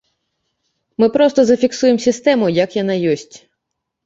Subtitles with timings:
[1.03, 3.31] Мы проста зафіксуем сістэму, як яна ёсць.